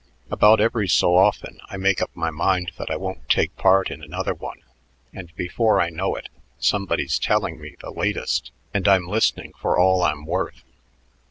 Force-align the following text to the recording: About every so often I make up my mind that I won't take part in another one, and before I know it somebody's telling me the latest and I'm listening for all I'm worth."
About 0.31 0.59
every 0.59 0.87
so 0.87 1.15
often 1.15 1.59
I 1.69 1.77
make 1.77 2.01
up 2.01 2.09
my 2.15 2.31
mind 2.31 2.71
that 2.79 2.89
I 2.89 2.95
won't 2.95 3.29
take 3.29 3.55
part 3.55 3.91
in 3.91 4.01
another 4.01 4.33
one, 4.33 4.63
and 5.13 5.31
before 5.35 5.79
I 5.79 5.91
know 5.91 6.15
it 6.15 6.27
somebody's 6.57 7.19
telling 7.19 7.61
me 7.61 7.75
the 7.81 7.91
latest 7.91 8.51
and 8.73 8.87
I'm 8.87 9.05
listening 9.05 9.53
for 9.61 9.77
all 9.77 10.01
I'm 10.01 10.25
worth." 10.25 10.63